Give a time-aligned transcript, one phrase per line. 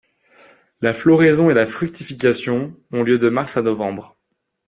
[0.81, 4.17] La floraison et la fructification ont lieu de mars à novembre.